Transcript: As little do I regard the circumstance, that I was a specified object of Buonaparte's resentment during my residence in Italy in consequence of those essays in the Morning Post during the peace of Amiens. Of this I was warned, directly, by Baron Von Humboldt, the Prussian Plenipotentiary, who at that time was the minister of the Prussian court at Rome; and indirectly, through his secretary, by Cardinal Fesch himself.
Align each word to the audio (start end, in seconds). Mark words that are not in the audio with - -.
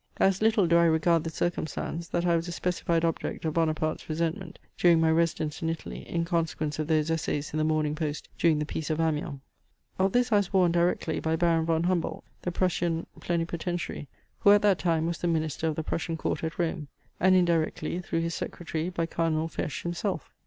As 0.17 0.41
little 0.41 0.65
do 0.65 0.77
I 0.77 0.85
regard 0.85 1.23
the 1.23 1.29
circumstance, 1.29 2.07
that 2.07 2.25
I 2.25 2.35
was 2.35 2.47
a 2.47 2.51
specified 2.51 3.05
object 3.05 3.45
of 3.45 3.53
Buonaparte's 3.53 4.09
resentment 4.09 4.57
during 4.75 4.99
my 4.99 5.11
residence 5.11 5.61
in 5.61 5.69
Italy 5.69 5.99
in 6.09 6.25
consequence 6.25 6.79
of 6.79 6.87
those 6.87 7.11
essays 7.11 7.53
in 7.53 7.59
the 7.59 7.63
Morning 7.63 7.93
Post 7.93 8.27
during 8.39 8.57
the 8.57 8.65
peace 8.65 8.89
of 8.89 8.99
Amiens. 8.99 9.41
Of 9.99 10.11
this 10.13 10.31
I 10.31 10.37
was 10.37 10.51
warned, 10.51 10.73
directly, 10.73 11.19
by 11.19 11.35
Baron 11.35 11.67
Von 11.67 11.83
Humboldt, 11.83 12.23
the 12.41 12.51
Prussian 12.51 13.05
Plenipotentiary, 13.19 14.07
who 14.39 14.49
at 14.51 14.63
that 14.63 14.79
time 14.79 15.05
was 15.05 15.19
the 15.19 15.27
minister 15.27 15.67
of 15.67 15.75
the 15.75 15.83
Prussian 15.83 16.17
court 16.17 16.43
at 16.43 16.57
Rome; 16.57 16.87
and 17.19 17.35
indirectly, 17.35 17.99
through 17.99 18.21
his 18.21 18.33
secretary, 18.33 18.89
by 18.89 19.05
Cardinal 19.05 19.47
Fesch 19.49 19.83
himself. 19.83 20.31